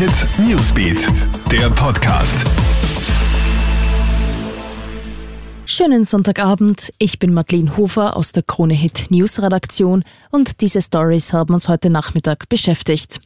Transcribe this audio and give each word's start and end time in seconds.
Hit 0.00 0.26
Newsbeat, 0.38 1.08
der 1.52 1.68
Podcast. 1.68 2.46
Schönen 5.66 6.06
Sonntagabend, 6.06 6.90
ich 6.96 7.18
bin 7.18 7.34
Madeleine 7.34 7.76
Hofer 7.76 8.16
aus 8.16 8.32
der 8.32 8.42
Krone 8.42 8.72
Hit 8.72 9.08
News 9.10 9.42
Redaktion 9.42 10.02
und 10.30 10.62
diese 10.62 10.80
Stories 10.80 11.34
haben 11.34 11.52
uns 11.52 11.68
heute 11.68 11.90
Nachmittag 11.90 12.48
beschäftigt. 12.48 13.20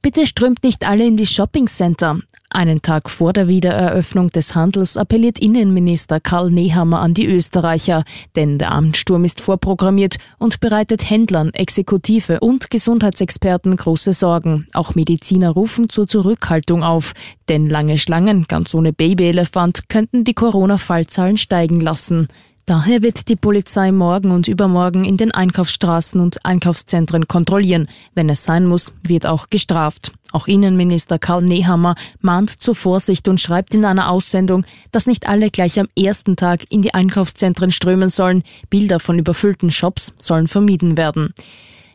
Bitte 0.00 0.26
strömt 0.26 0.62
nicht 0.64 0.88
alle 0.88 1.04
in 1.04 1.18
die 1.18 1.26
Shopping 1.26 1.66
Center. 1.66 2.18
Einen 2.56 2.80
Tag 2.80 3.10
vor 3.10 3.34
der 3.34 3.48
Wiedereröffnung 3.48 4.30
des 4.30 4.54
Handels 4.54 4.96
appelliert 4.96 5.38
Innenminister 5.38 6.20
Karl 6.20 6.50
Nehammer 6.50 7.00
an 7.00 7.12
die 7.12 7.26
Österreicher, 7.26 8.02
denn 8.34 8.56
der 8.56 8.72
Abendsturm 8.72 9.26
ist 9.26 9.42
vorprogrammiert 9.42 10.16
und 10.38 10.58
bereitet 10.60 11.10
Händlern, 11.10 11.52
Exekutive 11.52 12.40
und 12.40 12.70
Gesundheitsexperten 12.70 13.76
große 13.76 14.14
Sorgen. 14.14 14.68
Auch 14.72 14.94
Mediziner 14.94 15.50
rufen 15.50 15.90
zur 15.90 16.06
Zurückhaltung 16.06 16.82
auf, 16.82 17.12
denn 17.50 17.68
lange 17.68 17.98
Schlangen, 17.98 18.46
ganz 18.48 18.72
ohne 18.72 18.94
Babyelefant, 18.94 19.90
könnten 19.90 20.24
die 20.24 20.32
Corona-Fallzahlen 20.32 21.36
steigen 21.36 21.82
lassen. 21.82 22.28
Daher 22.66 23.00
wird 23.00 23.28
die 23.28 23.36
Polizei 23.36 23.92
morgen 23.92 24.32
und 24.32 24.48
übermorgen 24.48 25.04
in 25.04 25.16
den 25.16 25.30
Einkaufsstraßen 25.30 26.20
und 26.20 26.44
Einkaufszentren 26.44 27.28
kontrollieren. 27.28 27.88
Wenn 28.16 28.28
es 28.28 28.42
sein 28.42 28.66
muss, 28.66 28.92
wird 29.06 29.24
auch 29.24 29.46
gestraft. 29.50 30.10
Auch 30.32 30.48
Innenminister 30.48 31.20
Karl 31.20 31.42
Nehammer 31.42 31.94
mahnt 32.20 32.50
zur 32.50 32.74
Vorsicht 32.74 33.28
und 33.28 33.40
schreibt 33.40 33.72
in 33.72 33.84
einer 33.84 34.10
Aussendung, 34.10 34.66
dass 34.90 35.06
nicht 35.06 35.28
alle 35.28 35.50
gleich 35.50 35.78
am 35.78 35.86
ersten 35.96 36.34
Tag 36.34 36.64
in 36.68 36.82
die 36.82 36.92
Einkaufszentren 36.92 37.70
strömen 37.70 38.08
sollen. 38.08 38.42
Bilder 38.68 38.98
von 38.98 39.20
überfüllten 39.20 39.70
Shops 39.70 40.12
sollen 40.18 40.48
vermieden 40.48 40.96
werden. 40.96 41.34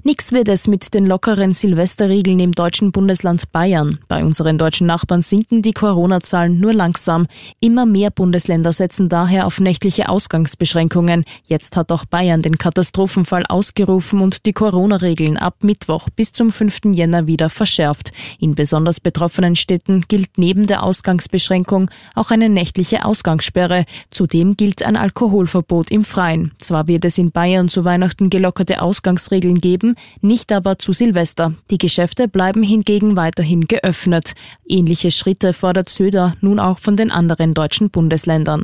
Nix 0.04 0.32
wird 0.32 0.50
es 0.50 0.68
mit 0.68 0.96
den 0.96 1.06
lockeren 1.06 1.54
Silvesterregeln 1.54 2.40
im 2.40 2.54
deutschen 2.54 2.92
Bundesland 2.92 3.52
Bayern. 3.52 4.00
Bei 4.08 4.24
unseren 4.24 4.58
deutschen 4.58 4.88
Nachbarn 4.88 5.22
sinken 5.22 5.62
die 5.62 5.74
Corona-Zahlen 5.74 6.60
nur 6.60 6.74
langsam. 6.74 7.28
Immer 7.60 7.86
mehr 7.86 8.10
Bundesländer 8.10 8.74
setzen 8.74 9.10
daher 9.10 9.46
auf 9.46 9.60
nächtliche 9.60 10.10
Ausgangsbeschränkungen. 10.10 11.24
Jetzt 11.44 11.78
hat 11.78 11.92
auch 11.92 12.06
Bayern 12.06 12.42
den 12.42 12.58
Katastrophenfall 12.58 13.46
ausgerufen 13.48 14.22
und 14.22 14.48
die 14.48 14.54
Corona-Regeln 14.54 15.38
ab 15.38 15.58
Mittwoch 15.62 16.10
bis 16.16 16.32
zum 16.32 16.52
5. 16.52 16.80
Jänner 16.94 17.28
wieder 17.28 17.52
verschärft. 17.52 18.12
In 18.40 18.56
besonders 18.56 19.02
betroffenen 19.02 19.56
Städten 19.56 20.06
gilt 20.08 20.36
neben 20.38 20.66
der 20.66 20.82
Ausgangsbeschränkung 20.82 21.92
auch 22.16 22.32
eine 22.32 22.50
nächtliche 22.50 23.06
Ausgangssperre. 23.06 23.86
Zudem 24.10 24.58
gilt 24.58 24.82
ein 24.82 24.96
Alkoholverbot 24.96 25.92
im 25.92 26.04
Freien. 26.04 26.54
Zwar 26.58 26.88
wird 26.88 27.06
es 27.06 27.20
in 27.20 27.30
Bayern 27.30 27.70
zu 27.70 27.86
Weihnachten 27.86 28.32
gelockerte 28.32 28.82
Ausgangsregeln 28.82 29.62
geben, 29.62 29.91
nicht 30.22 30.52
aber 30.52 30.80
zu 30.80 30.94
Silvester. 30.94 31.54
Die 31.70 31.78
Geschäfte 31.78 32.28
bleiben 32.28 32.64
hingegen 32.64 33.16
weiterhin 33.18 33.68
geöffnet. 33.68 34.34
Ähnliche 34.68 35.12
Schritte 35.12 35.54
fordert 35.54 35.90
Söder 35.90 36.34
nun 36.42 36.60
auch 36.60 36.80
von 36.80 36.98
den 36.98 37.12
anderen 37.12 37.54
deutschen 37.54 37.90
Bundesländern. 37.90 38.64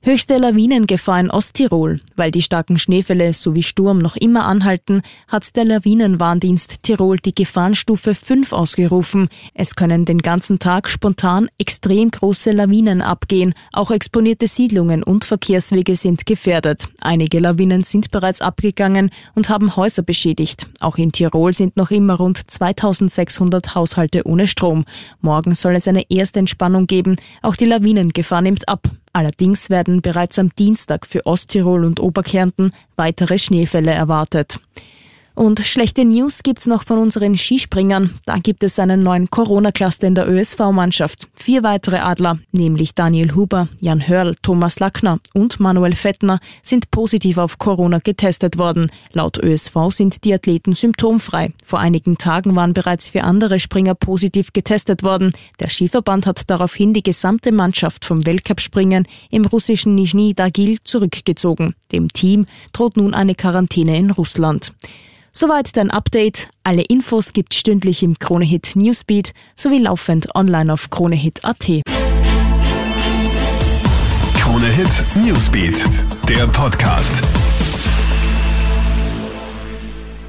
Höchste 0.00 0.38
Lawinengefahr 0.38 1.18
in 1.18 1.28
Osttirol. 1.28 2.00
Weil 2.14 2.30
die 2.30 2.40
starken 2.40 2.78
Schneefälle 2.78 3.34
sowie 3.34 3.64
Sturm 3.64 3.98
noch 3.98 4.14
immer 4.14 4.44
anhalten, 4.44 5.02
hat 5.26 5.56
der 5.56 5.64
Lawinenwarndienst 5.64 6.84
Tirol 6.84 7.16
die 7.16 7.34
Gefahrenstufe 7.34 8.14
5 8.14 8.52
ausgerufen. 8.52 9.28
Es 9.54 9.74
können 9.74 10.04
den 10.04 10.18
ganzen 10.18 10.60
Tag 10.60 10.88
spontan 10.88 11.48
extrem 11.58 12.12
große 12.12 12.52
Lawinen 12.52 13.02
abgehen. 13.02 13.54
Auch 13.72 13.90
exponierte 13.90 14.46
Siedlungen 14.46 15.02
und 15.02 15.24
Verkehrswege 15.24 15.96
sind 15.96 16.26
gefährdet. 16.26 16.88
Einige 17.00 17.40
Lawinen 17.40 17.82
sind 17.82 18.12
bereits 18.12 18.40
abgegangen 18.40 19.10
und 19.34 19.48
haben 19.48 19.74
Häuser 19.74 20.02
beschädigt. 20.02 20.68
Auch 20.78 20.96
in 20.96 21.10
Tirol 21.10 21.52
sind 21.52 21.76
noch 21.76 21.90
immer 21.90 22.14
rund 22.14 22.48
2600 22.48 23.74
Haushalte 23.74 24.26
ohne 24.28 24.46
Strom. 24.46 24.84
Morgen 25.20 25.56
soll 25.56 25.74
es 25.74 25.88
eine 25.88 26.08
erste 26.08 26.38
Entspannung 26.38 26.86
geben. 26.86 27.16
Auch 27.42 27.56
die 27.56 27.66
Lawinengefahr 27.66 28.42
nimmt 28.42 28.68
ab. 28.68 28.88
Allerdings 29.18 29.68
werden 29.68 30.00
bereits 30.00 30.38
am 30.38 30.50
Dienstag 30.50 31.04
für 31.04 31.26
Osttirol 31.26 31.84
und 31.84 31.98
Oberkärnten 31.98 32.70
weitere 32.94 33.40
Schneefälle 33.40 33.90
erwartet. 33.90 34.60
Und 35.38 35.60
schlechte 35.60 36.04
News 36.04 36.42
gibt's 36.42 36.66
noch 36.66 36.82
von 36.82 36.98
unseren 36.98 37.36
Skispringern. 37.36 38.18
Da 38.26 38.38
gibt 38.38 38.64
es 38.64 38.80
einen 38.80 39.04
neuen 39.04 39.30
Corona-Cluster 39.30 40.08
in 40.08 40.16
der 40.16 40.28
ÖSV-Mannschaft. 40.28 41.28
Vier 41.32 41.62
weitere 41.62 41.98
Adler, 41.98 42.40
nämlich 42.50 42.96
Daniel 42.96 43.36
Huber, 43.36 43.68
Jan 43.78 44.08
Hörl, 44.08 44.34
Thomas 44.42 44.80
Lackner 44.80 45.20
und 45.34 45.60
Manuel 45.60 45.94
Fettner, 45.94 46.40
sind 46.64 46.90
positiv 46.90 47.38
auf 47.38 47.58
Corona 47.58 48.00
getestet 48.02 48.58
worden. 48.58 48.90
Laut 49.12 49.38
ÖSV 49.40 49.76
sind 49.90 50.24
die 50.24 50.34
Athleten 50.34 50.72
symptomfrei. 50.72 51.52
Vor 51.64 51.78
einigen 51.78 52.18
Tagen 52.18 52.56
waren 52.56 52.74
bereits 52.74 53.08
vier 53.10 53.22
andere 53.22 53.60
Springer 53.60 53.94
positiv 53.94 54.52
getestet 54.52 55.04
worden. 55.04 55.30
Der 55.60 55.68
Skiverband 55.68 56.26
hat 56.26 56.50
daraufhin 56.50 56.94
die 56.94 57.04
gesamte 57.04 57.52
Mannschaft 57.52 58.04
vom 58.04 58.26
Weltcup-Springen 58.26 59.06
im 59.30 59.44
russischen 59.44 59.94
Nizhny 59.94 60.34
Dagil 60.34 60.78
zurückgezogen. 60.82 61.76
Dem 61.92 62.12
Team 62.12 62.46
droht 62.72 62.96
nun 62.96 63.14
eine 63.14 63.36
Quarantäne 63.36 63.96
in 63.96 64.10
Russland. 64.10 64.72
Soweit 65.40 65.76
dein 65.76 65.92
Update. 65.92 66.50
Alle 66.64 66.82
Infos 66.82 67.32
gibt 67.32 67.54
stündlich 67.54 68.02
im 68.02 68.18
Kronehit 68.18 68.72
Newsbeat 68.74 69.30
sowie 69.54 69.78
laufend 69.78 70.34
online 70.34 70.72
auf 70.72 70.90
kronehit.at. 70.90 71.68
Kronehit 74.34 75.04
Newsbeat, 75.14 75.84
der 76.28 76.48
Podcast. 76.48 77.22